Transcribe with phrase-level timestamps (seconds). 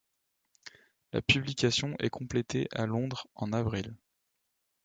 [1.13, 3.93] La publication est complétée à Londres en avril.